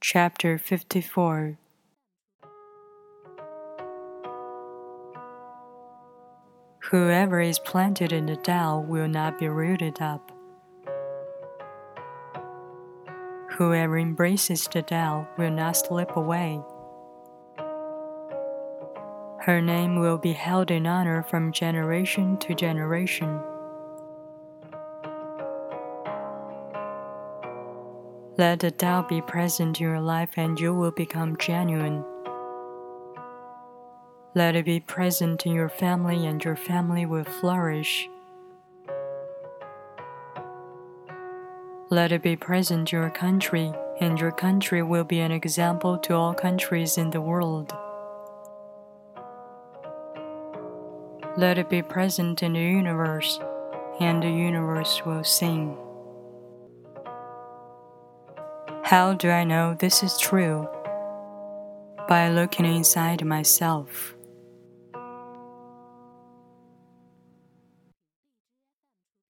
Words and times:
Chapter 0.00 0.58
54 0.58 1.58
Whoever 6.90 7.40
is 7.40 7.58
planted 7.58 8.12
in 8.12 8.26
the 8.26 8.36
Tao 8.36 8.78
will 8.78 9.08
not 9.08 9.40
be 9.40 9.48
rooted 9.48 10.00
up. 10.00 10.30
Whoever 13.50 13.98
embraces 13.98 14.68
the 14.72 14.82
Tao 14.82 15.26
will 15.36 15.50
not 15.50 15.76
slip 15.76 16.16
away. 16.16 16.62
Her 19.40 19.60
name 19.60 19.98
will 19.98 20.16
be 20.16 20.32
held 20.32 20.70
in 20.70 20.86
honor 20.86 21.24
from 21.24 21.50
generation 21.50 22.38
to 22.38 22.54
generation. 22.54 23.40
Let 28.38 28.60
the 28.60 28.70
Tao 28.70 29.02
be 29.02 29.20
present 29.20 29.80
in 29.80 29.86
your 29.88 30.00
life 30.00 30.34
and 30.36 30.60
you 30.60 30.72
will 30.72 30.92
become 30.92 31.36
genuine. 31.38 32.04
Let 34.32 34.54
it 34.54 34.64
be 34.64 34.78
present 34.78 35.44
in 35.44 35.54
your 35.54 35.68
family 35.68 36.24
and 36.24 36.44
your 36.44 36.54
family 36.54 37.04
will 37.04 37.24
flourish. 37.24 38.08
Let 41.90 42.12
it 42.12 42.22
be 42.22 42.36
present 42.36 42.92
in 42.92 43.00
your 43.00 43.10
country 43.10 43.72
and 44.00 44.20
your 44.20 44.30
country 44.30 44.84
will 44.84 45.02
be 45.02 45.18
an 45.18 45.32
example 45.32 45.98
to 45.98 46.14
all 46.14 46.32
countries 46.32 46.96
in 46.96 47.10
the 47.10 47.20
world. 47.20 47.72
Let 51.36 51.58
it 51.58 51.68
be 51.68 51.82
present 51.82 52.44
in 52.44 52.52
the 52.52 52.60
universe 52.60 53.40
and 53.98 54.22
the 54.22 54.30
universe 54.30 55.02
will 55.04 55.24
sing. 55.24 55.76
How 58.88 59.12
do 59.12 59.28
I 59.28 59.44
know 59.44 59.74
this 59.74 60.02
is 60.02 60.16
true? 60.16 60.66
By 62.08 62.30
looking 62.30 62.64
inside 62.64 63.22
myself. 63.22 64.14